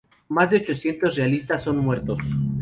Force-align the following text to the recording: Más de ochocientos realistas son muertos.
Más 0.29 0.49
de 0.49 0.57
ochocientos 0.57 1.15
realistas 1.15 1.61
son 1.61 1.77
muertos. 1.77 2.17